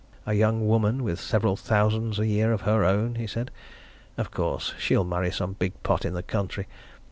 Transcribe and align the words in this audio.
"A 0.25 0.33
young 0.33 0.67
woman 0.67 1.03
with 1.03 1.19
several 1.19 1.55
thousands 1.55 2.17
a 2.17 2.25
year 2.25 2.51
of 2.53 2.61
her 2.61 2.83
own!" 2.83 3.13
he 3.17 3.27
said. 3.27 3.51
"Of 4.17 4.31
course, 4.31 4.73
she'll 4.79 5.03
marry 5.03 5.29
some 5.31 5.53
big 5.53 5.73
pot 5.83 6.05
in 6.05 6.15
the 6.15 6.23
county. 6.23 6.65